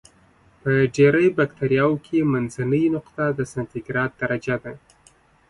په 0.61 0.71
ډېری 0.95 1.27
بکټریاوو 1.37 2.01
کې 2.05 2.29
منځنۍ 2.31 2.83
نقطه 2.95 3.25
د 3.37 3.39
سانتي 3.51 3.79
ګراد 3.87 4.11
درجه 4.21 4.55
ده. 4.63 4.73